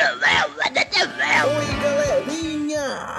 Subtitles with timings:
[0.00, 3.16] Oi, galerinha!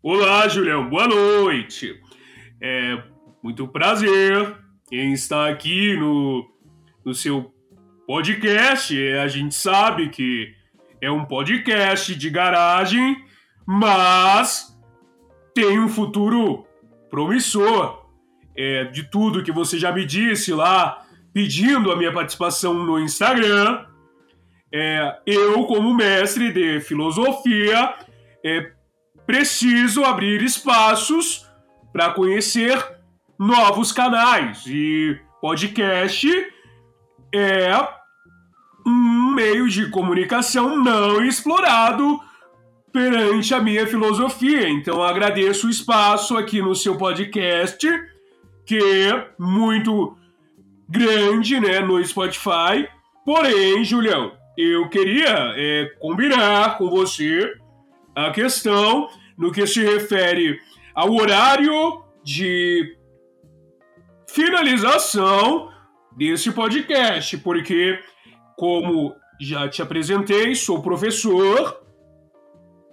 [0.00, 2.00] Olá, Julião, boa noite.
[2.60, 3.02] É
[3.42, 4.56] muito prazer
[4.92, 6.48] em estar aqui no,
[7.04, 7.52] no seu
[8.06, 8.96] podcast.
[8.96, 10.59] É, a gente sabe que
[11.02, 13.16] é um podcast de garagem,
[13.66, 14.76] mas
[15.54, 16.66] tem um futuro
[17.10, 18.00] promissor.
[18.56, 23.86] É, de tudo que você já me disse lá, pedindo a minha participação no Instagram,
[24.72, 27.94] é, eu, como mestre de filosofia,
[28.44, 28.72] é,
[29.26, 31.48] preciso abrir espaços
[31.92, 32.76] para conhecer
[33.38, 34.64] novos canais.
[34.66, 36.28] E podcast
[37.32, 37.99] é
[38.86, 42.20] meio de comunicação não explorado
[42.92, 44.68] perante a minha filosofia.
[44.68, 47.86] Então agradeço o espaço aqui no seu podcast,
[48.66, 50.16] que é muito
[50.88, 52.88] grande, né, no Spotify.
[53.24, 57.52] Porém, Julião, eu queria é, combinar com você
[58.14, 59.08] a questão
[59.38, 60.60] no que se refere
[60.94, 62.96] ao horário de
[64.28, 65.70] finalização
[66.16, 67.98] desse podcast, porque,
[68.60, 71.80] como já te apresentei, sou professor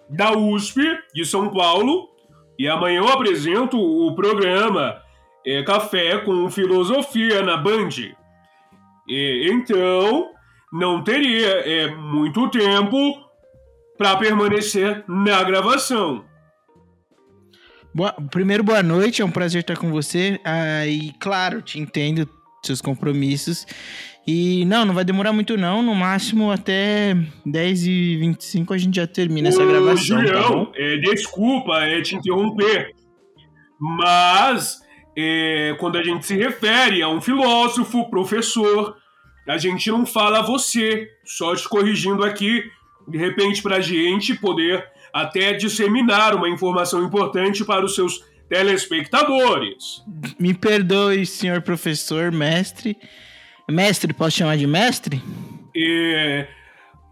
[0.09, 0.79] da USP
[1.13, 2.07] de São Paulo
[2.57, 5.01] e amanhã eu apresento o programa
[5.45, 7.89] é, Café com Filosofia na Band.
[9.09, 10.29] E, então,
[10.71, 12.97] não teria é, muito tempo
[13.97, 16.23] para permanecer na gravação.
[17.93, 20.39] Boa, primeiro, boa noite, é um prazer estar com você.
[20.45, 22.25] Ah, e claro, te entendo
[22.63, 23.65] seus compromissos.
[24.27, 27.15] E não, não vai demorar muito não, no máximo até
[27.45, 30.17] 10 e 25 a gente já termina Ô, essa gravação.
[30.17, 32.91] Tá Julião, tá é, desculpa é, te interromper,
[33.79, 34.81] mas
[35.17, 38.97] é, quando a gente se refere a um filósofo, professor,
[39.47, 42.63] a gente não fala você, só te corrigindo aqui,
[43.07, 50.03] de repente para a gente poder até disseminar uma informação importante para os seus telespectadores.
[50.39, 52.97] Me perdoe, senhor professor, mestre.
[53.69, 55.21] Mestre, posso chamar de mestre?
[55.75, 56.47] É,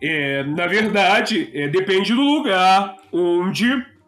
[0.01, 3.65] é, na verdade, é, depende do lugar onde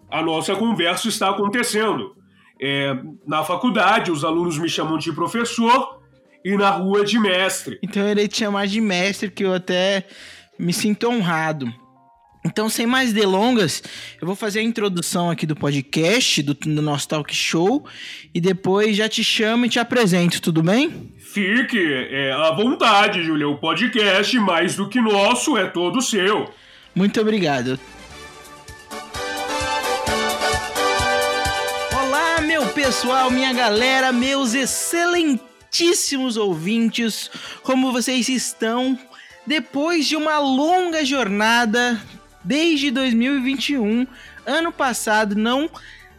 [0.10, 2.16] a nossa conversa está acontecendo.
[2.62, 2.96] É,
[3.26, 6.02] na faculdade, os alunos me chamam de professor
[6.44, 7.78] e na rua de mestre.
[7.84, 10.06] Então eu irei te chamar de mestre, que eu até
[10.58, 11.72] me sinto honrado.
[12.46, 13.84] Então, sem mais delongas,
[14.22, 17.86] eu vou fazer a introdução aqui do podcast, do, do, nosso talk show,
[18.34, 21.12] e depois já te chamo e te apresento, tudo bem?
[21.18, 23.48] Fique é, à vontade, Júlia.
[23.48, 26.50] O podcast, mais do que nosso, é todo seu.
[26.96, 27.80] Muito obrigado.
[31.92, 37.30] Olá, meu pessoal, minha galera, meus excelentíssimos ouvintes,
[37.62, 38.98] como vocês estão?
[39.46, 42.02] Depois de uma longa jornada
[42.48, 44.08] desde 2021.
[44.46, 45.70] Ano passado não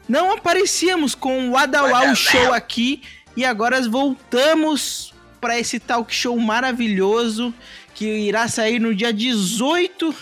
[0.06, 3.03] não aparecíamos com o Adawal Show aqui
[3.37, 7.55] e agora voltamos para esse talk show maravilhoso
[7.94, 10.15] que irá sair no dia 18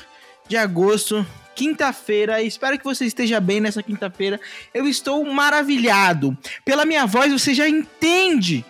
[0.49, 2.43] de agosto, quinta-feira.
[2.43, 4.41] Espero que você esteja bem nessa quinta-feira.
[4.75, 6.37] Eu estou maravilhado.
[6.65, 8.65] Pela minha voz você já entende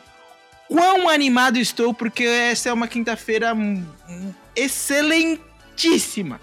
[0.69, 3.57] quão animado estou porque essa é uma quinta-feira
[4.55, 6.41] excelentíssima.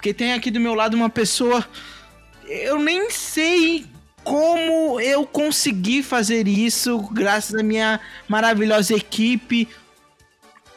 [0.00, 1.62] Porque tem aqui do meu lado uma pessoa.
[2.48, 3.84] Eu nem sei
[4.24, 9.68] como eu consegui fazer isso, graças à minha maravilhosa equipe.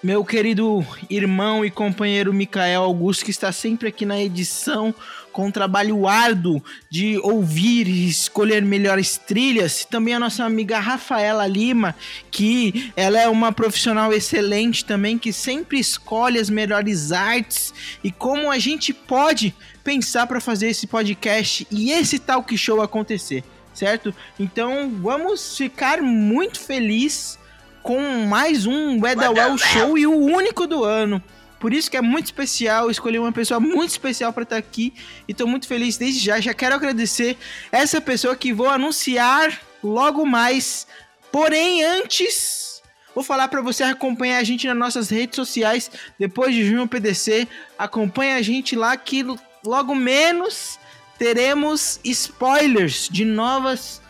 [0.03, 4.93] Meu querido irmão e companheiro Micael Augusto, que está sempre aqui na edição,
[5.31, 9.85] com o trabalho árduo de ouvir e escolher melhores trilhas.
[9.85, 11.95] Também a nossa amiga Rafaela Lima,
[12.29, 17.73] que ela é uma profissional excelente também, que sempre escolhe as melhores artes
[18.03, 23.41] e como a gente pode pensar para fazer esse podcast e esse talk show acontecer,
[23.73, 24.13] certo?
[24.37, 27.41] Então vamos ficar muito felizes
[27.83, 31.21] com mais um Weather Show e o único do ano.
[31.59, 34.93] Por isso que é muito especial, escolhi uma pessoa muito especial para estar tá aqui
[35.27, 36.39] e tô muito feliz desde já.
[36.39, 37.37] Já quero agradecer
[37.71, 40.87] essa pessoa que vou anunciar logo mais.
[41.31, 42.81] Porém, antes,
[43.13, 47.47] vou falar para você acompanhar a gente nas nossas redes sociais depois de junho PDC.
[47.77, 49.25] Acompanha a gente lá que
[49.65, 50.79] logo menos
[51.17, 54.01] teremos spoilers de novas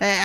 [0.00, 0.18] é,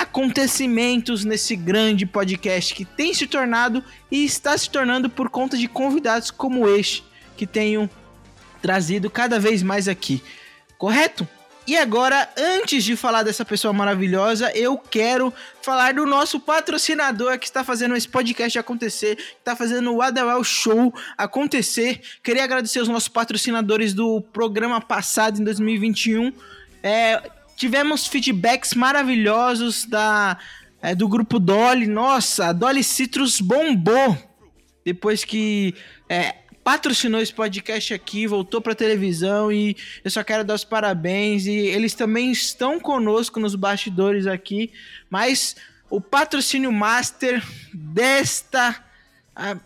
[0.00, 5.68] acontecimentos nesse grande podcast que tem se tornado e está se tornando por conta de
[5.68, 7.04] convidados como este
[7.36, 7.88] que tenho
[8.62, 10.22] trazido cada vez mais aqui.
[10.78, 11.28] correto?
[11.66, 17.44] E agora, antes de falar dessa pessoa maravilhosa, eu quero falar do nosso patrocinador que
[17.44, 22.00] está fazendo esse podcast acontecer, que está fazendo o Adewell Show acontecer.
[22.22, 26.32] Queria agradecer os nossos patrocinadores do programa passado, em 2021.
[26.82, 30.38] É, tivemos feedbacks maravilhosos da,
[30.80, 31.88] é, do grupo Dolly.
[31.88, 34.16] Nossa, a Dolly Citrus bombou.
[34.84, 35.74] Depois que
[36.08, 41.46] é, patrocinou esse podcast aqui, voltou para televisão e eu só quero dar os parabéns.
[41.46, 44.72] E eles também estão conosco nos bastidores aqui,
[45.10, 45.56] mas
[45.90, 47.42] o patrocínio master
[47.74, 48.84] desta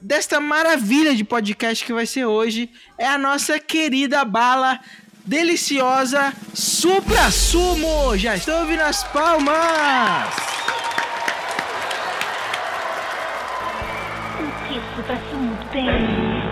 [0.03, 2.69] desta maravilha de podcast que vai ser hoje
[2.99, 4.79] é a nossa querida bala
[5.25, 8.17] deliciosa Supra Sumo.
[8.17, 10.37] Já estou ouvindo as palmas.
[14.41, 15.87] O que Supra Sumo tem?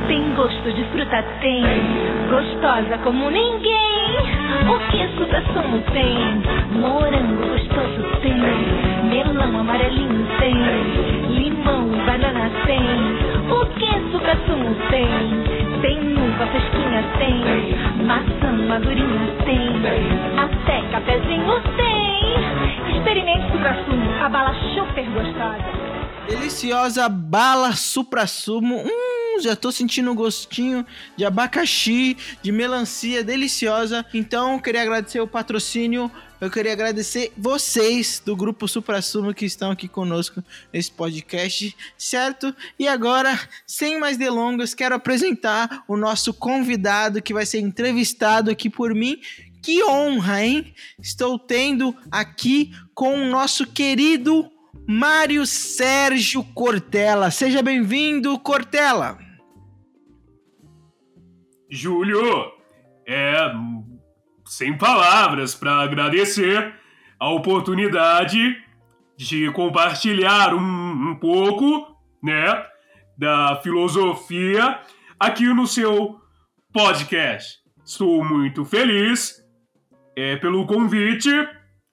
[0.07, 1.63] Tem gosto de fruta, tem.
[2.29, 3.91] Gostosa como ninguém.
[4.69, 6.43] O que suga sumo tem?
[6.79, 8.90] Morango gostoso tem.
[9.11, 10.55] Melão amarelinho tem.
[11.35, 12.81] Limão banana tem.
[13.51, 15.09] O que suga sumo tem?
[15.83, 18.05] Tem uva fresquinha tem.
[18.07, 19.69] Maçã madurinha tem.
[20.39, 22.97] Até cafezinho tem.
[22.97, 25.91] Experimente suga sumo, a bala super gostosa.
[26.29, 28.77] Deliciosa bala supra-sumo.
[28.77, 29.10] Hum,
[29.41, 34.05] já tô sentindo o gostinho de abacaxi, de melancia deliciosa.
[34.13, 36.11] Então, queria agradecer o patrocínio.
[36.41, 40.43] Eu queria agradecer vocês do grupo Supra-Sumo que estão aqui conosco
[40.73, 42.55] nesse podcast, certo?
[42.79, 48.71] E agora, sem mais delongas, quero apresentar o nosso convidado que vai ser entrevistado aqui
[48.71, 49.19] por mim.
[49.63, 50.75] Que honra, hein?
[50.99, 54.51] Estou tendo aqui com o nosso querido
[54.87, 57.31] Mário Sérgio Cortella.
[57.31, 59.30] Seja bem-vindo, Cortella.
[61.71, 62.53] Júlio,
[63.07, 63.53] é
[64.45, 66.75] sem palavras para agradecer
[67.19, 68.61] a oportunidade
[69.17, 72.67] de compartilhar um, um pouco, né,
[73.17, 74.81] da filosofia
[75.19, 76.19] aqui no seu
[76.73, 77.61] podcast.
[77.85, 79.41] Estou muito feliz
[80.17, 81.31] é, pelo convite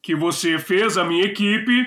[0.01, 1.85] que você fez à minha equipe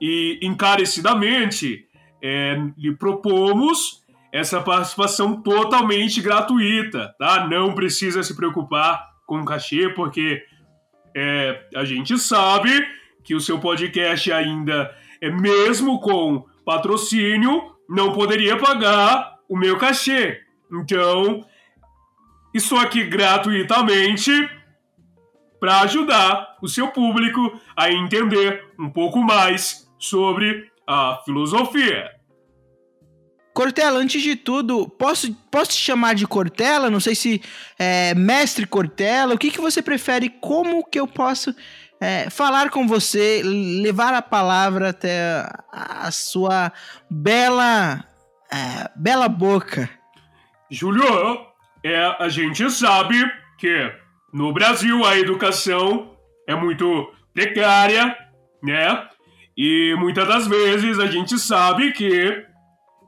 [0.00, 1.86] e encarecidamente
[2.22, 3.99] é, lhe propomos
[4.32, 7.46] essa participação totalmente gratuita, tá?
[7.48, 10.42] Não precisa se preocupar com o cachê, porque
[11.16, 12.70] é, a gente sabe
[13.24, 20.40] que o seu podcast ainda, é mesmo com patrocínio, não poderia pagar o meu cachê.
[20.72, 21.44] Então,
[22.54, 24.30] estou aqui gratuitamente
[25.58, 32.19] para ajudar o seu público a entender um pouco mais sobre a filosofia.
[33.52, 36.88] Cortella, antes de tudo, posso, posso te chamar de Cortella?
[36.88, 37.42] Não sei se
[37.78, 39.34] é mestre Cortella.
[39.34, 40.28] O que, que você prefere?
[40.28, 41.54] Como que eu posso
[42.00, 46.72] é, falar com você, levar a palavra até a sua
[47.10, 48.04] bela,
[48.50, 49.90] é, bela boca?
[50.70, 51.46] Júlio,
[51.84, 53.16] é, a gente sabe
[53.58, 53.92] que
[54.32, 56.16] no Brasil a educação
[56.48, 58.16] é muito precária,
[58.62, 59.08] né?
[59.56, 62.44] E muitas das vezes a gente sabe que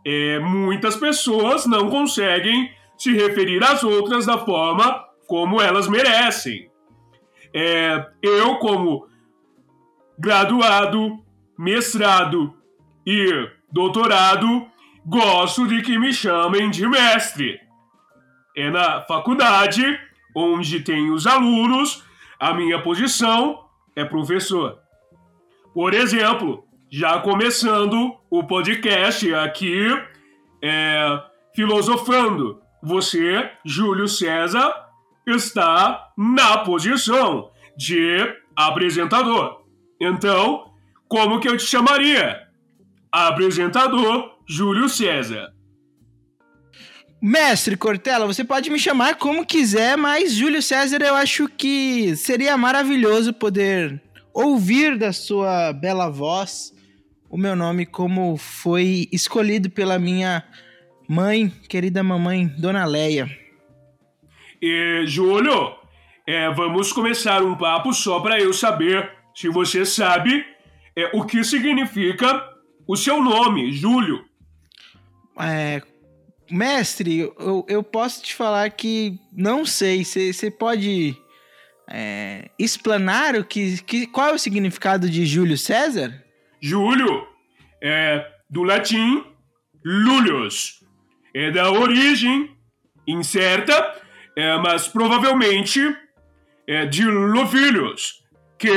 [0.05, 6.71] é, muitas pessoas não conseguem se referir às outras da forma como elas merecem.
[7.55, 9.09] É, eu, como
[10.19, 11.19] graduado,
[11.59, 12.55] mestrado
[13.07, 14.67] e doutorado,
[15.05, 17.61] gosto de que me chamem de mestre.
[18.57, 19.83] É na faculdade,
[20.35, 22.05] onde tem os alunos,
[22.39, 23.65] a minha posição
[23.97, 24.79] é professor.
[25.75, 29.83] Por exemplo, já começando o podcast aqui,
[30.63, 31.23] é,
[31.57, 34.71] filosofando, você, Júlio César,
[35.27, 38.19] está na posição de
[38.55, 39.63] apresentador.
[39.99, 40.71] Então,
[41.09, 42.43] como que eu te chamaria?
[43.11, 45.51] Apresentador Júlio César.
[47.23, 52.55] Mestre Cortella, você pode me chamar como quiser, mas Júlio César eu acho que seria
[52.59, 54.03] maravilhoso poder
[54.35, 56.72] ouvir da sua bela voz
[57.33, 60.45] o meu nome como foi escolhido pela minha
[61.09, 63.27] mãe, querida mamãe, Dona Leia.
[64.61, 65.75] E, Júlio,
[66.27, 70.45] é, vamos começar um papo só para eu saber se você sabe
[70.95, 72.47] é, o que significa
[72.87, 74.23] o seu nome, Júlio.
[75.41, 75.81] É,
[76.51, 80.05] mestre, eu, eu posso te falar que não sei.
[80.05, 81.17] Você pode
[81.89, 86.22] é, explanar o que, que, qual é o significado de Júlio César?
[86.63, 87.27] Júlio
[87.83, 89.25] é do latim
[89.85, 90.81] Lulius.
[91.35, 92.57] É da origem
[93.07, 94.01] incerta,
[94.37, 95.81] é, mas provavelmente
[96.69, 98.23] é, de Lovilhos,
[98.59, 98.71] que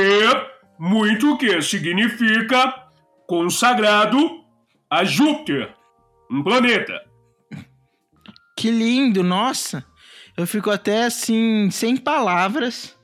[0.78, 2.74] muito que significa
[3.28, 4.42] consagrado
[4.90, 5.72] a Júpiter,
[6.30, 7.00] um planeta.
[8.56, 9.84] Que lindo, nossa.
[10.36, 12.95] Eu fico até assim, sem palavras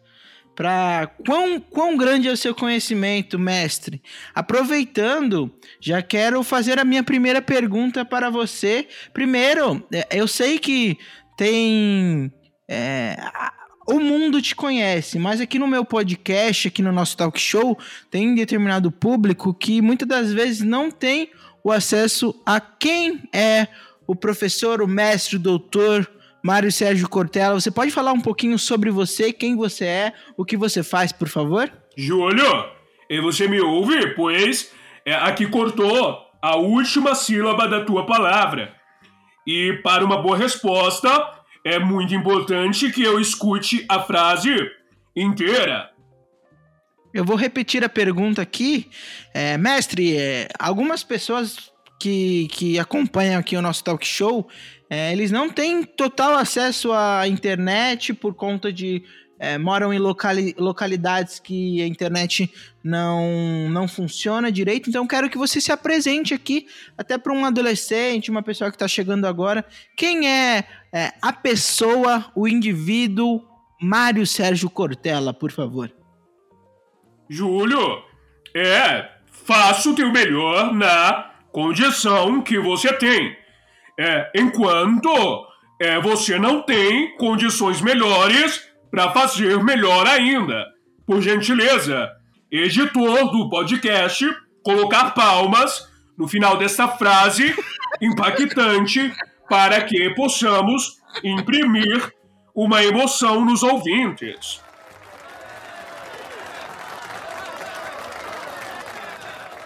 [0.55, 4.03] para quão, quão grande é o seu conhecimento, mestre.
[4.35, 8.87] Aproveitando, já quero fazer a minha primeira pergunta para você.
[9.13, 10.99] Primeiro, é, eu sei que
[11.37, 12.33] tem.
[12.69, 13.17] É,
[13.89, 17.77] o mundo te conhece, mas aqui no meu podcast, aqui no nosso talk show,
[18.11, 21.31] tem determinado público que muitas das vezes não tem
[21.65, 23.67] o acesso a quem é
[24.07, 26.09] o professor, o mestre, o doutor
[26.43, 27.61] Mário Sérgio Cortella.
[27.61, 31.29] Você pode falar um pouquinho sobre você, quem você é, o que você faz, por
[31.29, 31.71] favor?
[31.97, 32.67] Júlio,
[33.09, 34.15] e você me ouve?
[34.15, 34.73] Pois
[35.05, 38.75] é, aqui cortou a última sílaba da tua palavra.
[39.47, 41.09] E para uma boa resposta,
[41.65, 44.55] é muito importante que eu escute a frase
[45.15, 45.91] inteira.
[47.15, 48.89] Eu vou repetir a pergunta aqui.
[49.35, 51.71] É, mestre, é, algumas pessoas
[52.01, 54.49] que, que acompanham aqui o nosso talk show,
[54.95, 59.03] é, eles não têm total acesso à internet por conta de
[59.39, 62.53] é, moram em locali localidades que a internet
[62.85, 64.91] não, não funciona direito.
[64.91, 68.87] Então, quero que você se apresente aqui, até para um adolescente, uma pessoa que está
[68.87, 69.65] chegando agora.
[69.97, 73.43] Quem é, é, a pessoa, o indivíduo
[73.81, 75.91] Mário Sérgio Cortella, por favor?
[77.31, 78.03] Júlio,
[78.55, 83.41] é, faço o teu melhor na condição que você tem.
[84.05, 85.47] É, enquanto
[85.81, 90.67] é, você não tem condições melhores para fazer melhor ainda.
[91.07, 92.11] Por gentileza,
[92.51, 94.29] editor do podcast,
[94.65, 97.55] colocar palmas no final dessa frase
[98.03, 99.15] impactante
[99.49, 102.13] para que possamos imprimir
[102.53, 104.61] uma emoção nos ouvintes.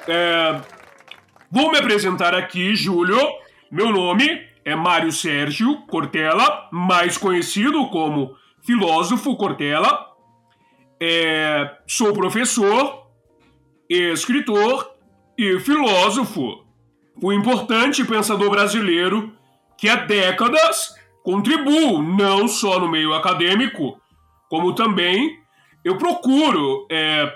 [0.06, 0.60] É,
[1.50, 3.45] vou me apresentar aqui, Júlio.
[3.70, 10.06] Meu nome é Mário Sérgio Cortella, mais conhecido como filósofo Cortella,
[11.00, 13.08] é, sou professor,
[13.90, 14.88] escritor
[15.36, 16.64] e filósofo.
[17.20, 19.32] O importante pensador brasileiro
[19.76, 20.94] que há décadas
[21.24, 24.00] contribuo não só no meio acadêmico,
[24.48, 25.40] como também
[25.84, 27.32] eu procuro é,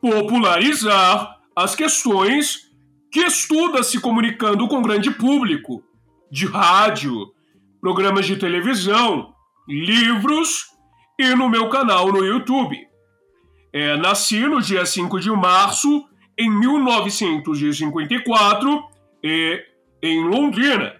[0.00, 2.63] popularizar as questões
[3.14, 5.84] que estuda se comunicando com o grande público,
[6.32, 7.32] de rádio,
[7.80, 9.32] programas de televisão,
[9.68, 10.64] livros
[11.16, 12.76] e no meu canal no YouTube.
[13.72, 16.04] É, nasci no dia 5 de março
[16.36, 18.82] em 1954
[19.22, 19.62] e
[20.02, 20.96] em Londrina.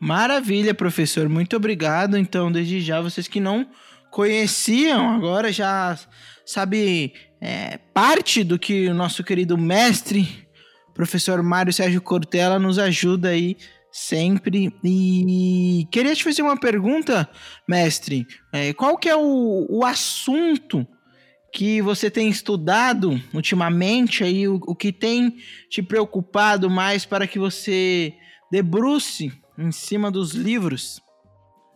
[0.00, 1.28] Maravilha, professor.
[1.28, 2.18] Muito obrigado.
[2.18, 3.68] Então, desde já, vocês que não
[4.10, 5.96] conheciam, agora já
[6.44, 10.49] sabe é, parte do que o nosso querido mestre,
[11.00, 13.56] professor Mário Sérgio Cortella, nos ajuda aí
[13.90, 14.70] sempre.
[14.84, 17.26] E queria te fazer uma pergunta,
[17.66, 18.26] mestre.
[18.52, 20.86] É, qual que é o, o assunto
[21.54, 25.38] que você tem estudado ultimamente aí, o, o que tem
[25.70, 28.12] te preocupado mais para que você
[28.52, 31.00] debruce em cima dos livros?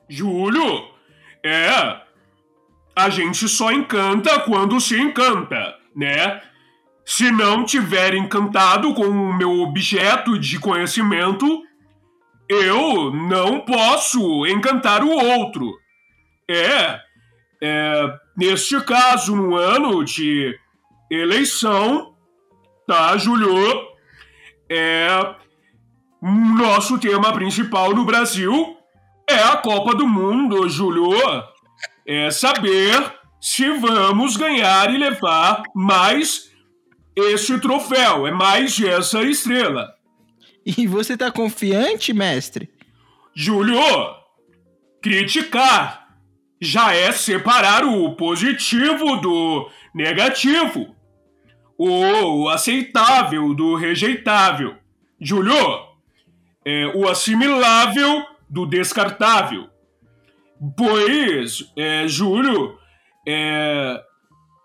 [0.07, 0.85] Júlio,
[1.43, 2.03] é.
[2.95, 6.43] A gente só encanta quando se encanta, né?
[7.05, 11.63] Se não tiver encantado com o meu objeto de conhecimento,
[12.49, 15.71] eu não posso encantar o outro.
[16.49, 17.01] É,
[17.63, 20.59] é, neste caso, no ano de
[21.11, 22.15] eleição,
[22.87, 23.95] tá, Julio?
[24.71, 25.35] É,
[26.23, 28.77] nosso tema principal no Brasil
[29.29, 31.19] é a Copa do Mundo, Julio.
[32.07, 36.51] É saber se vamos ganhar e levar mais
[37.17, 39.95] esse troféu, é mais essa estrela.
[40.65, 42.71] E você tá confiante, mestre?
[43.35, 43.81] Júlio,
[45.03, 46.05] criticar
[46.61, 50.95] já é separar o positivo do negativo,
[51.77, 54.77] o aceitável do rejeitável.
[55.21, 55.85] Júlio,
[56.65, 59.69] é o assimilável do descartável.
[60.77, 62.79] Pois, é, Júlio,
[63.27, 64.01] é,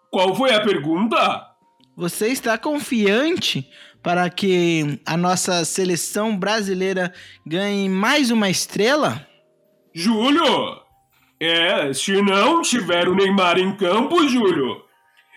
[0.10, 1.49] qual foi a pergunta?
[2.00, 3.70] Você está confiante
[4.02, 7.14] para que a nossa seleção brasileira
[7.46, 9.28] ganhe mais uma estrela?
[9.94, 10.80] Júlio,
[11.38, 14.82] é, se não tiver o Neymar em campo, Júlio,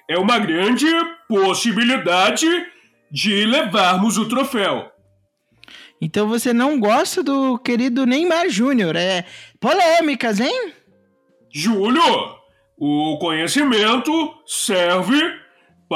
[0.08, 0.86] é uma grande
[1.28, 2.46] possibilidade
[3.10, 4.88] de levarmos o troféu.
[6.00, 9.24] Então você não gosta do querido Neymar Júnior, é
[9.58, 10.72] polêmicas, hein?
[11.52, 12.36] Júlio,
[12.78, 14.12] o conhecimento
[14.46, 15.41] serve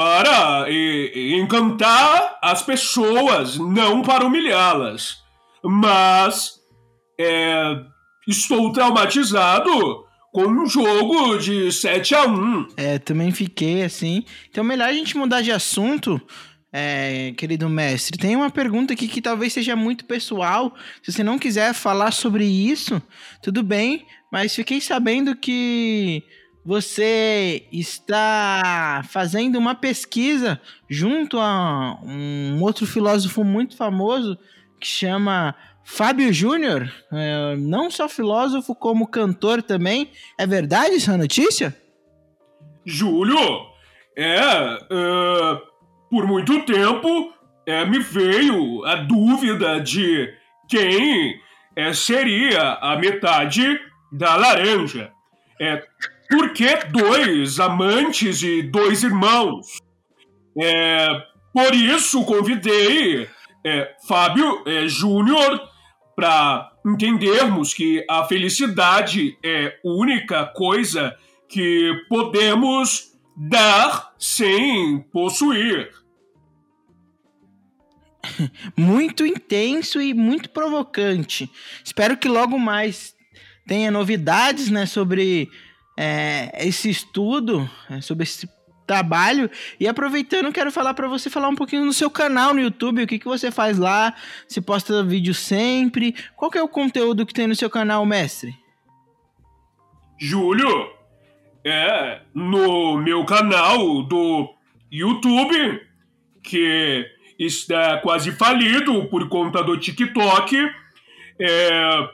[0.01, 5.23] para e- e encantar as pessoas, não para humilhá-las.
[5.63, 6.51] Mas
[7.19, 7.79] é,
[8.27, 14.23] estou traumatizado com um jogo de 7 a 1 É, também fiquei assim.
[14.51, 16.21] Então, melhor a gente mudar de assunto,
[16.71, 18.19] é, querido mestre.
[18.19, 20.75] Tem uma pergunta aqui que talvez seja muito pessoal.
[21.01, 23.01] Se você não quiser falar sobre isso,
[23.41, 24.05] tudo bem.
[24.31, 26.21] Mas fiquei sabendo que
[26.67, 30.59] você está fazendo uma pesquisa
[30.89, 34.37] junto a um outro filósofo muito famoso
[34.77, 35.55] que chama
[35.85, 36.91] Fábio Júnior.
[37.09, 40.11] É, não só filósofo, como cantor também.
[40.37, 41.73] É verdade essa notícia?
[42.85, 43.39] Júlio,
[44.17, 45.61] é, é,
[46.11, 47.33] por muito tempo
[47.65, 50.33] é, me veio a dúvida de
[50.67, 51.39] quem
[51.77, 53.79] é, seria a metade
[54.11, 55.13] da laranja.
[55.61, 55.81] É,
[56.29, 59.77] por que dois amantes e dois irmãos?
[60.59, 61.07] É,
[61.53, 63.27] por isso convidei
[63.65, 65.61] é, Fábio é, Júnior
[66.15, 71.15] para entendermos que a felicidade é a única coisa
[71.47, 75.91] que podemos dar sem possuir.
[78.75, 81.49] muito intenso e muito provocante.
[81.83, 83.15] Espero que logo mais
[83.65, 85.49] tenha novidades né, sobre
[85.97, 88.47] é, esse estudo, é, sobre esse
[88.85, 89.51] trabalho.
[89.79, 93.07] E aproveitando, quero falar para você falar um pouquinho no seu canal no YouTube, o
[93.07, 94.13] que, que você faz lá,
[94.47, 98.55] se posta vídeo sempre, qual que é o conteúdo que tem no seu canal, mestre?
[100.17, 100.89] Júlio,
[101.65, 104.53] é no meu canal do
[104.89, 105.81] YouTube,
[106.41, 107.05] que
[107.37, 110.57] está quase falido por conta do TikTok,
[111.39, 112.09] é,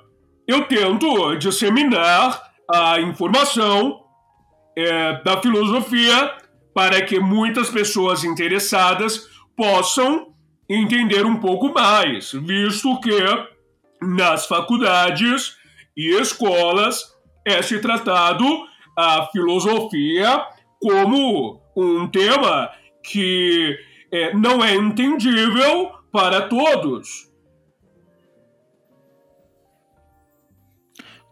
[0.47, 4.02] eu tento disseminar a informação
[4.76, 6.36] é, da filosofia
[6.73, 10.34] para que muitas pessoas interessadas possam
[10.67, 13.12] entender um pouco mais, visto que
[14.02, 15.56] nas faculdades
[15.95, 17.04] e escolas
[17.45, 18.45] é se tratado
[18.97, 20.43] a filosofia
[20.82, 22.69] como um tema
[23.04, 23.78] que
[24.12, 27.33] é, não é entendível para todos.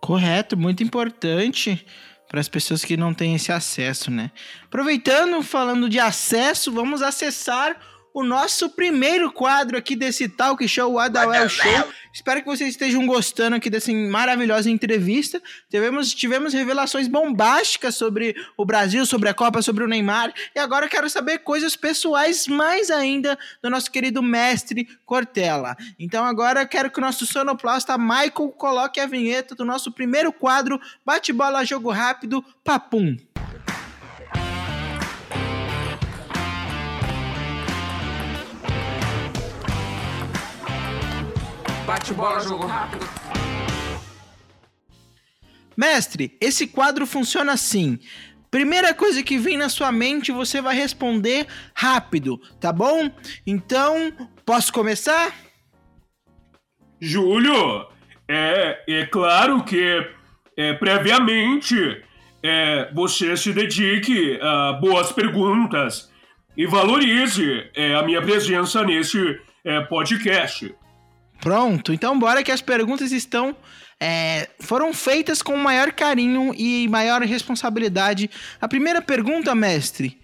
[0.01, 1.85] Correto, muito importante
[2.27, 4.31] para as pessoas que não têm esse acesso, né?
[4.65, 7.77] Aproveitando, falando de acesso, vamos acessar
[8.13, 11.91] o nosso primeiro quadro aqui desse Talk Show, o Adawel Show.
[12.13, 15.41] Espero que vocês estejam gostando aqui dessa maravilhosa entrevista.
[15.69, 20.33] Tivemos, tivemos revelações bombásticas sobre o Brasil, sobre a Copa, sobre o Neymar.
[20.53, 25.77] E agora eu quero saber coisas pessoais mais ainda do nosso querido mestre Cortella.
[25.97, 30.33] Então agora eu quero que o nosso sonoplasta Michael coloque a vinheta do nosso primeiro
[30.33, 33.15] quadro, bate-bola, jogo rápido, papum.
[41.91, 43.05] Bate bola, jogo rápido.
[45.75, 47.99] Mestre, esse quadro funciona assim.
[48.49, 53.11] Primeira coisa que vem na sua mente, você vai responder rápido, tá bom?
[53.45, 54.09] Então,
[54.45, 55.35] posso começar?
[57.01, 57.85] Júlio,
[58.25, 60.07] é, é claro que
[60.55, 62.05] é, previamente
[62.41, 66.09] é, você se dedique a boas perguntas
[66.55, 70.73] e valorize é, a minha presença nesse é, podcast.
[71.41, 73.55] Pronto, então bora que as perguntas estão
[74.01, 78.31] é, foram feitas com maior carinho e maior responsabilidade.
[78.59, 80.19] A primeira pergunta, mestre,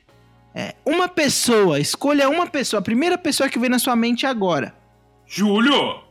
[0.55, 4.73] é uma pessoa, escolha uma pessoa, a primeira pessoa que vem na sua mente agora.
[5.27, 6.01] Júlio,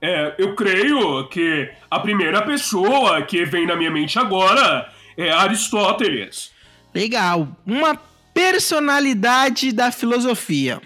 [0.00, 6.52] é, eu creio que a primeira pessoa que vem na minha mente agora é Aristóteles.
[6.92, 7.94] Legal, uma
[8.34, 10.82] personalidade da filosofia.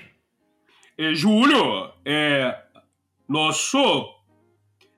[0.98, 2.54] É, Júlio, é
[3.28, 4.08] nosso,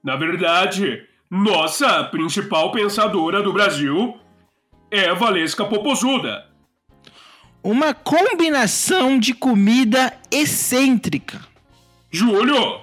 [0.04, 4.16] na verdade, nossa principal pensadora do Brasil
[4.90, 6.46] é Valesca Popozuda.
[7.62, 11.40] Uma combinação de comida excêntrica.
[12.10, 12.80] Júlio,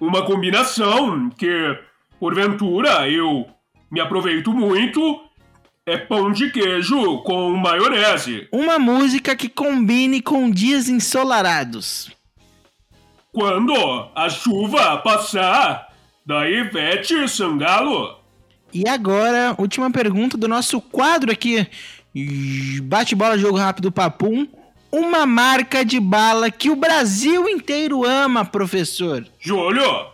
[0.00, 1.78] uma combinação que,
[2.18, 3.46] porventura, eu
[3.90, 5.20] me aproveito muito
[5.86, 8.48] é pão de queijo com maionese.
[8.50, 12.10] Uma música que combine com dias ensolarados.
[13.34, 13.74] Quando
[14.14, 15.92] a chuva passar,
[16.24, 18.16] da Ivete Sangalo.
[18.72, 21.66] E agora, última pergunta do nosso quadro aqui.
[22.84, 24.46] Bate-bola, jogo rápido, papum.
[24.88, 29.26] Uma marca de bala que o Brasil inteiro ama, professor.
[29.40, 30.06] Júlio,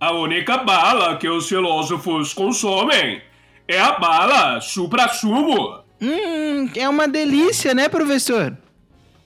[0.00, 3.20] a única bala que os filósofos consomem
[3.68, 5.80] é a bala supra-sumo.
[6.00, 8.56] Hum, é uma delícia, né, professor?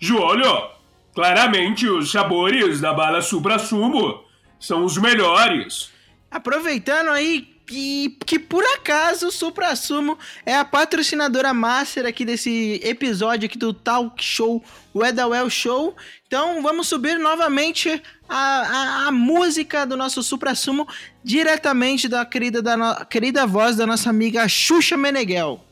[0.00, 0.73] Júlio,
[1.14, 4.24] claramente os sabores da bala Supra Sumo
[4.58, 5.90] são os melhores.
[6.30, 12.80] Aproveitando aí que, que por acaso o Supra Sumo é a patrocinadora master aqui desse
[12.82, 15.96] episódio aqui do Talk Show, o Edawell Show.
[16.26, 20.86] Então vamos subir novamente a, a, a música do nosso Supra Sumo
[21.22, 25.64] diretamente da querida, da no, querida voz da nossa amiga Xuxa Meneghel.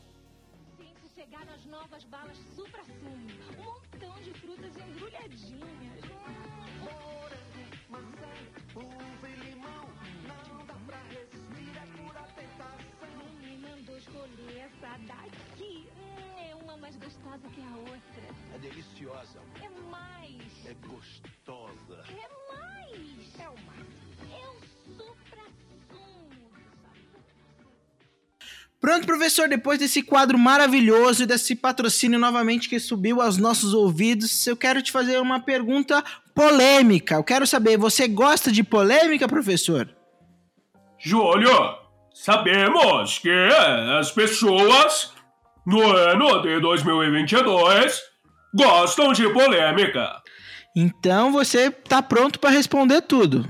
[28.83, 34.45] Pronto, professor, depois desse quadro maravilhoso e desse patrocínio novamente que subiu aos nossos ouvidos,
[34.45, 36.03] eu quero te fazer uma pergunta
[36.35, 37.14] polêmica.
[37.14, 39.88] Eu quero saber, você gosta de polêmica, professor?
[40.99, 41.77] Júlio,
[42.12, 43.31] sabemos que
[44.01, 45.12] as pessoas
[45.64, 48.03] no ano de 2022
[48.53, 50.21] gostam de polêmica.
[50.75, 53.47] Então você tá pronto para responder tudo.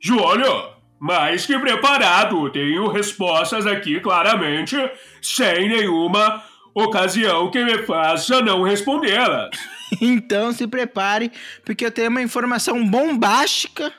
[0.00, 0.73] Júlio,
[1.04, 4.74] mais que preparado, tenho respostas aqui claramente,
[5.20, 6.42] sem nenhuma
[6.74, 9.50] ocasião que me faça não respondê-las.
[10.00, 11.30] Então se prepare,
[11.62, 13.92] porque eu tenho uma informação bombástica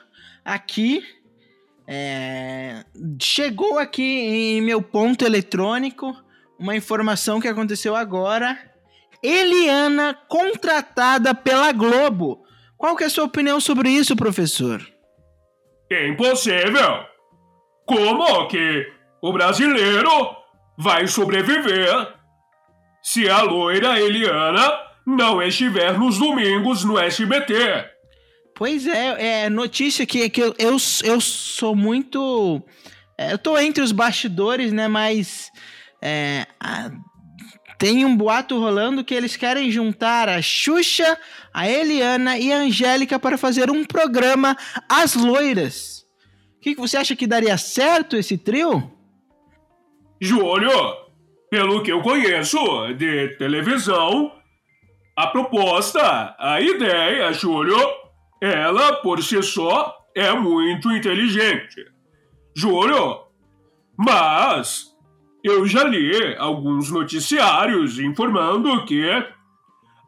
[0.44, 1.02] aqui.
[1.86, 2.84] É,
[3.22, 6.14] Chegou aqui em meu ponto eletrônico
[6.58, 8.58] uma informação que aconteceu agora.
[9.22, 12.44] Eliana contratada pela Globo.
[12.76, 14.95] Qual que é a sua opinião sobre isso, professor?
[15.90, 17.04] Impossível!
[17.86, 18.86] Como que
[19.22, 20.36] o brasileiro
[20.76, 22.14] vai sobreviver
[23.02, 24.72] se a loira Eliana
[25.06, 27.54] não estiver nos domingos no SBT?
[28.56, 32.60] Pois é, é notícia que, que eu, eu, eu sou muito.
[33.16, 34.88] é, Eu tô entre os bastidores, né?
[34.88, 35.50] Mas.
[36.02, 36.46] é,
[37.78, 41.18] tem um boato rolando que eles querem juntar a Xuxa,
[41.52, 44.56] a Eliana e a Angélica para fazer um programa
[44.88, 46.06] As Loiras.
[46.56, 48.90] O que, que você acha que daria certo esse trio?
[50.20, 50.70] Júlio,
[51.50, 52.58] pelo que eu conheço
[52.94, 54.32] de televisão,
[55.16, 57.78] a proposta, a ideia, Júlio,
[58.40, 61.84] ela por si só é muito inteligente.
[62.56, 63.20] Júlio,
[63.98, 64.95] mas
[65.46, 69.02] eu já li alguns noticiários informando que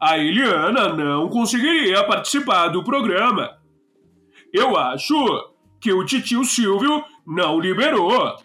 [0.01, 3.57] a Eliana não conseguiria participar do programa.
[4.53, 5.13] Eu acho
[5.81, 8.35] que o titio Silvio não liberou.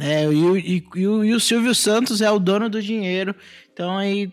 [0.00, 3.34] É, e, o- e- e e o Silvio Santos é o dono do dinheiro.
[3.72, 4.30] Então aí.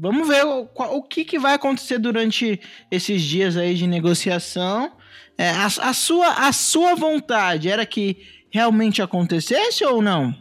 [0.00, 4.92] Vamos ver o, o que, que vai acontecer durante esses dias aí de negociação.
[5.36, 8.16] É, a, a sua, a sua vontade era que
[8.48, 10.32] realmente acontecesse ou não?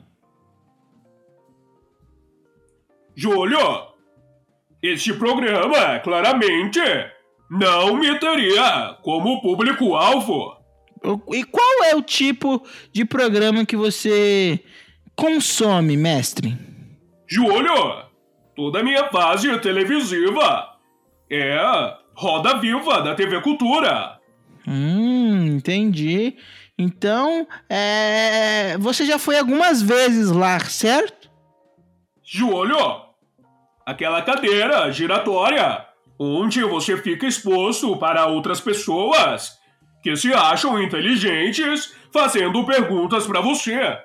[3.20, 3.58] Júlio,
[4.80, 6.80] este programa claramente
[7.50, 10.56] não me teria como público-alvo.
[11.34, 14.64] E qual é o tipo de programa que você
[15.16, 16.56] consome, mestre?
[17.28, 18.06] Júlio,
[18.56, 20.78] toda a minha fase televisiva
[21.28, 21.58] é
[22.16, 24.20] Roda Viva da TV Cultura.
[24.68, 26.38] Hum, entendi.
[26.78, 31.28] Então, é, você já foi algumas vezes lá, certo?
[32.24, 33.07] Júlio,
[33.88, 35.86] aquela cadeira giratória
[36.20, 39.58] onde você fica exposto para outras pessoas
[40.04, 43.98] que se acham inteligentes fazendo perguntas para você.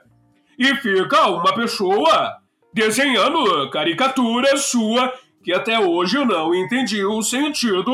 [0.56, 2.36] E fica uma pessoa
[2.72, 7.92] desenhando caricatura sua que até hoje não entendi o sentido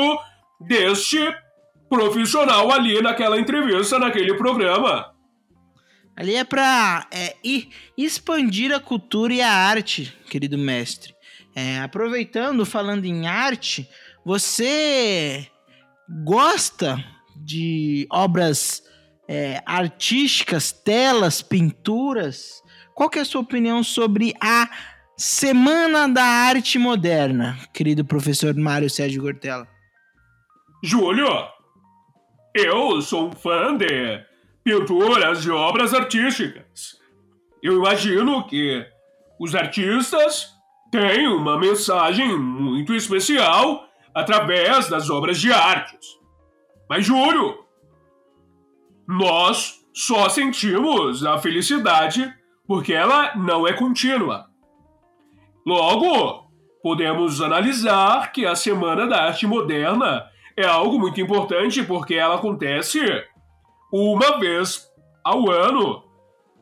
[0.60, 1.18] deste
[1.88, 5.14] profissional ali naquela entrevista, naquele programa.
[6.14, 11.16] Ali é pra é, ir expandir a cultura e a arte, querido mestre.
[11.60, 13.90] É, aproveitando, falando em arte,
[14.24, 15.44] você
[16.24, 18.80] gosta de obras
[19.26, 22.62] é, artísticas, telas, pinturas?
[22.94, 24.70] Qual que é a sua opinião sobre a
[25.16, 29.66] Semana da Arte Moderna, querido professor Mário Sérgio Gortella?
[30.80, 31.26] Júlio,
[32.54, 34.24] eu sou um fã de
[34.62, 36.96] pinturas e obras artísticas.
[37.60, 38.86] Eu imagino que
[39.40, 40.56] os artistas
[40.90, 46.18] têm uma mensagem muito especial através das obras de artes.
[46.88, 47.64] Mas, Júlio,
[49.06, 52.32] nós só sentimos a felicidade
[52.66, 54.46] porque ela não é contínua.
[55.66, 56.50] Logo,
[56.82, 63.00] podemos analisar que a Semana da Arte Moderna é algo muito importante porque ela acontece
[63.92, 64.86] uma vez
[65.24, 66.02] ao ano.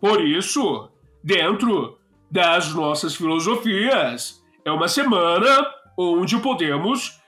[0.01, 0.91] Por isso,
[1.23, 1.99] dentro
[2.31, 5.47] das nossas filosofias, é uma semana
[5.99, 7.21] onde podemos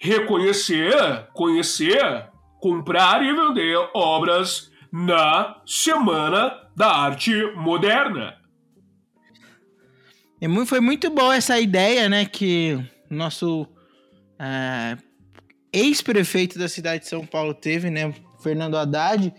[0.00, 2.28] reconhecer, conhecer,
[2.60, 8.36] comprar e vender obras na Semana da Arte Moderna.
[10.40, 12.78] É muito- foi muito boa essa ideia, né, que
[13.10, 13.66] nosso
[14.38, 14.98] ah,
[15.72, 19.32] ex-prefeito da cidade de São Paulo teve, né, Fernando Haddad,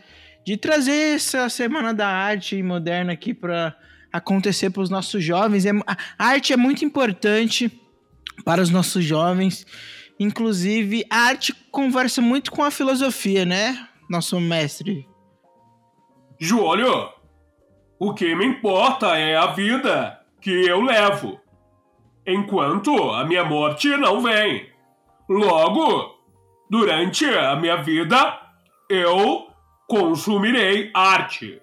[0.44, 3.78] de trazer essa Semana da Arte Moderna aqui para
[4.12, 5.66] acontecer para os nossos jovens.
[5.66, 5.72] É,
[6.18, 7.72] a arte é muito importante
[8.44, 9.66] para os nossos jovens.
[10.20, 15.08] Inclusive, a arte conversa muito com a filosofia, né, nosso mestre?
[16.40, 17.10] Júlio,
[18.00, 21.40] o que me importa é a vida que eu levo,
[22.26, 24.70] enquanto a minha morte não vem.
[25.30, 26.16] Logo,
[26.70, 28.40] durante a minha vida,
[28.90, 29.48] eu
[29.88, 31.62] consumirei arte.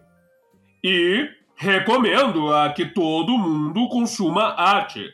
[0.82, 5.12] E recomendo a que todo mundo consuma arte.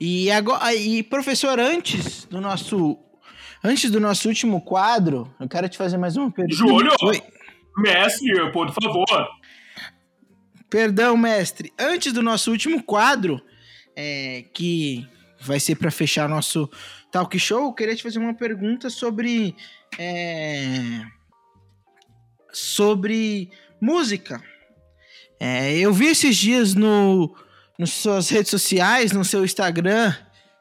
[0.00, 2.98] E agora, e professor, antes do nosso
[3.64, 6.56] antes do nosso último quadro, eu quero te fazer mais uma pergunta.
[6.56, 6.92] Júlio!
[7.02, 7.22] Oi.
[7.78, 9.28] Mestre, por favor.
[10.68, 11.72] Perdão, mestre.
[11.78, 13.40] Antes do nosso último quadro,
[13.94, 15.06] é, que
[15.40, 16.68] vai ser para fechar nosso
[17.10, 19.54] talk show, eu queria te fazer uma pergunta sobre
[19.98, 21.02] é,
[22.52, 24.42] sobre música.
[25.38, 27.34] É, eu vi esses dias no
[27.78, 30.14] nas suas redes sociais, no seu Instagram,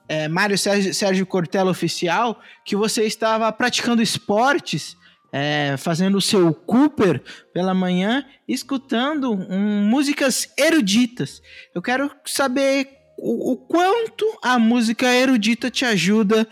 [0.08, 4.97] é, Mário Sérgio, Sérgio Cortella Oficial, que você estava praticando esportes,
[5.32, 7.21] é, fazendo o seu Cooper
[7.54, 11.41] pela manhã, escutando um, músicas eruditas.
[11.73, 16.47] Eu quero saber o, o quanto a música erudita te ajuda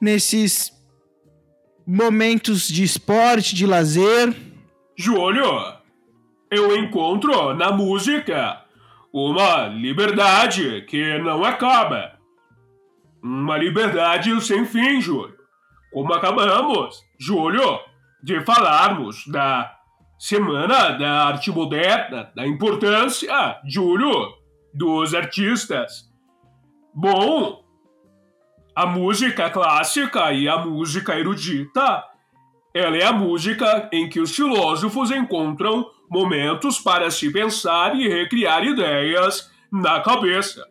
[0.00, 0.72] nesses
[1.86, 4.34] momentos de esporte, de lazer.
[4.96, 5.44] Júlio,
[6.54, 8.62] eu encontro na música
[9.12, 12.12] uma liberdade que não acaba.
[13.22, 15.36] Uma liberdade sem fim, Júlio.
[15.92, 17.78] Como acabamos, Júlio,
[18.22, 19.74] de falarmos da
[20.18, 24.32] Semana da Arte Moderna, da importância, Júlio,
[24.72, 26.10] dos artistas.
[26.94, 27.64] Bom,
[28.74, 32.04] a música clássica e a música erudita
[32.74, 38.64] ela é a música em que os filósofos encontram momentos para se pensar e recriar
[38.64, 40.66] ideias na cabeça.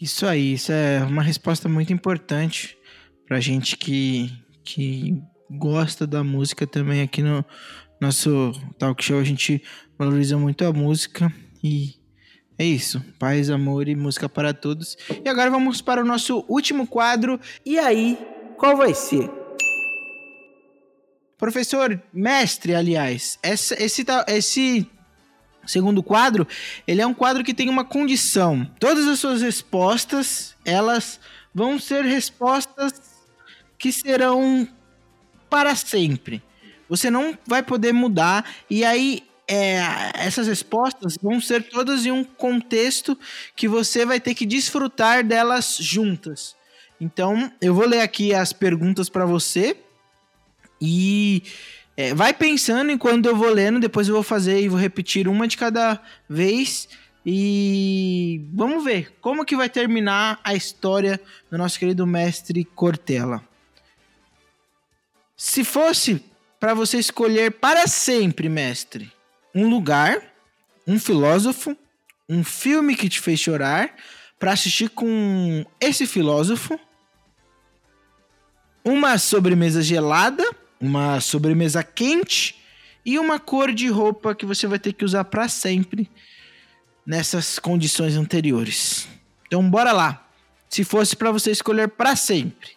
[0.00, 2.78] Isso aí, isso é uma resposta muito importante
[3.26, 4.32] pra gente que,
[4.64, 7.44] que gosta da música também aqui no
[8.00, 9.18] nosso talk show.
[9.18, 9.62] A gente
[9.98, 11.96] valoriza muito a música e
[12.56, 13.02] é isso.
[13.18, 14.96] Paz, amor e música para todos.
[15.24, 17.38] E agora vamos para o nosso último quadro.
[17.66, 18.16] E aí,
[18.56, 19.39] qual vai ser?
[21.40, 24.86] Professor, mestre, aliás, essa, esse, esse
[25.66, 26.46] segundo quadro,
[26.86, 28.70] ele é um quadro que tem uma condição.
[28.78, 31.18] Todas as suas respostas, elas
[31.54, 32.92] vão ser respostas
[33.78, 34.68] que serão
[35.48, 36.42] para sempre.
[36.90, 38.44] Você não vai poder mudar.
[38.68, 39.80] E aí, é,
[40.16, 43.18] essas respostas vão ser todas em um contexto
[43.56, 46.54] que você vai ter que desfrutar delas juntas.
[47.00, 49.74] Então, eu vou ler aqui as perguntas para você.
[50.80, 51.42] E
[51.96, 55.46] é, vai pensando enquanto eu vou lendo, depois eu vou fazer e vou repetir uma
[55.46, 56.88] de cada vez.
[57.24, 63.44] E vamos ver como que vai terminar a história do nosso querido mestre Cortella.
[65.36, 66.24] Se fosse
[66.58, 69.12] para você escolher para sempre, mestre,
[69.54, 70.22] um lugar,
[70.86, 71.76] um filósofo,
[72.28, 73.94] um filme que te fez chorar,
[74.38, 76.78] para assistir com esse filósofo,
[78.84, 80.44] uma sobremesa gelada,
[80.80, 82.56] uma sobremesa quente
[83.04, 86.10] e uma cor de roupa que você vai ter que usar para sempre
[87.04, 89.08] nessas condições anteriores.
[89.46, 90.26] Então bora lá.
[90.68, 92.70] Se fosse para você escolher para sempre,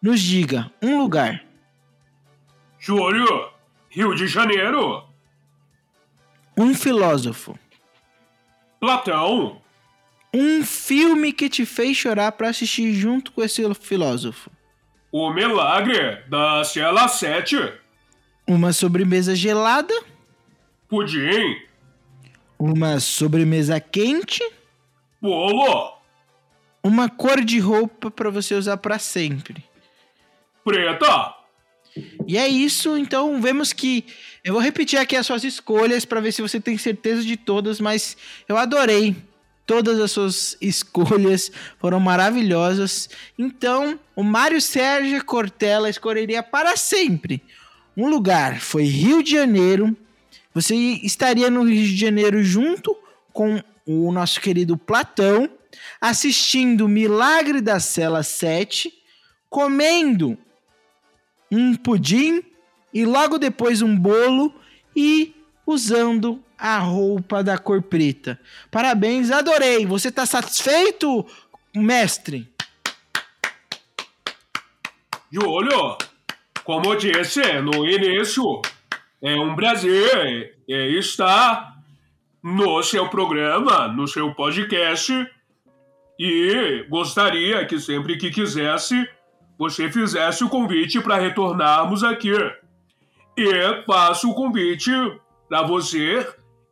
[0.00, 1.44] nos diga um lugar,
[2.78, 3.50] Júlio,
[3.90, 5.04] Rio de Janeiro,
[6.56, 7.58] um filósofo,
[8.80, 9.60] Platão,
[10.32, 14.50] um filme que te fez chorar para assistir junto com esse filósofo,
[15.16, 17.56] O Milagre da Cela 7,
[18.48, 19.94] uma sobremesa gelada,
[20.88, 21.56] Pudim,
[22.58, 24.42] uma sobremesa quente,
[25.22, 25.96] Bolo,
[26.82, 29.62] uma cor de roupa para você usar para sempre.
[30.64, 31.36] Preta,
[32.26, 34.04] E é isso, então vemos que
[34.42, 37.78] Eu vou repetir aqui as suas escolhas para ver se você tem certeza de todas,
[37.78, 38.16] mas
[38.48, 39.14] eu adorei.
[39.66, 43.08] Todas as suas escolhas foram maravilhosas.
[43.38, 47.42] Então, o Mário Sérgio Cortella escolheria para sempre.
[47.96, 49.96] Um lugar foi Rio de Janeiro.
[50.52, 52.96] Você estaria no Rio de Janeiro junto
[53.32, 55.48] com o nosso querido Platão,
[56.00, 58.92] assistindo Milagre da Cela 7,
[59.48, 60.38] comendo
[61.50, 62.42] um pudim
[62.92, 64.54] e logo depois um bolo
[64.94, 65.34] e
[65.66, 68.40] usando a roupa da cor preta.
[68.70, 69.84] Parabéns, adorei.
[69.84, 71.26] Você tá satisfeito,
[71.76, 72.48] mestre?
[75.30, 75.98] Júlio,
[76.64, 78.62] como disse no início,
[79.20, 81.76] é um prazer é, estar
[82.42, 85.12] no seu programa, no seu podcast,
[86.18, 89.06] e gostaria que sempre que quisesse
[89.58, 92.32] você fizesse o convite para retornarmos aqui.
[93.36, 94.90] E faço o convite
[95.46, 96.26] para você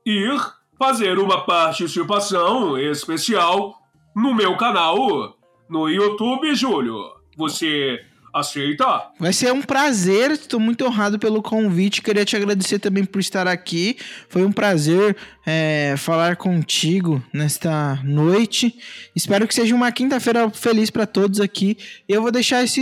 [0.05, 0.39] ir
[0.79, 3.79] fazer uma participação especial
[4.15, 5.37] no meu canal
[5.69, 6.99] no YouTube, Júlio.
[7.37, 8.01] Você
[8.33, 9.11] aceita?
[9.19, 12.03] Vai ser um prazer, estou muito honrado pelo convite.
[12.03, 13.97] Queria te agradecer também por estar aqui.
[14.29, 18.75] Foi um prazer é, falar contigo nesta noite.
[19.15, 21.77] Espero que seja uma quinta-feira feliz para todos aqui.
[22.09, 22.81] Eu vou deixar esse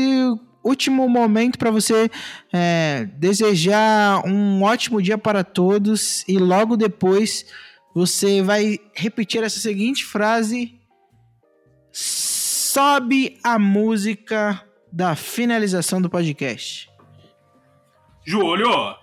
[0.63, 2.11] último momento para você
[2.53, 7.47] é, desejar um ótimo dia para todos e logo depois
[7.95, 10.79] você vai repetir essa seguinte frase:
[11.93, 16.91] sobe a música da finalização do podcast.
[18.25, 18.97] Júlio,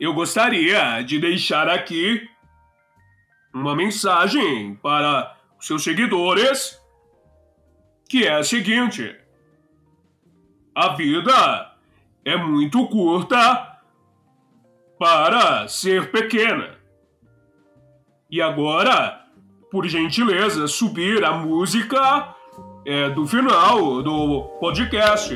[0.00, 2.20] eu gostaria de deixar aqui
[3.54, 6.78] uma mensagem para seus seguidores
[8.08, 9.16] que é a seguinte.
[10.76, 11.72] A vida
[12.22, 13.78] é muito curta
[14.98, 16.76] para ser pequena.
[18.30, 19.24] E agora,
[19.70, 22.34] por gentileza, subir a música
[22.84, 25.34] é, do final do podcast.